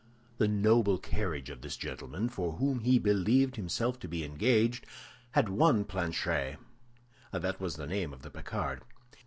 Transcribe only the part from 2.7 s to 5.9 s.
he believed himself to be engaged, had won